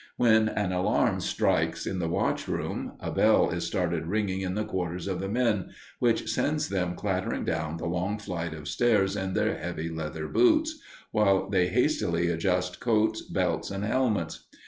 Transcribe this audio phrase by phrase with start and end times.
[0.17, 4.65] When an alarm strikes in the "watch room," a bell is started ringing in the
[4.65, 9.35] quarters of the men, which sends them clattering down the long flight of stairs in
[9.35, 10.79] their heavy leather boots,
[11.11, 14.47] while they hastily adjust coats, belts, and helmets.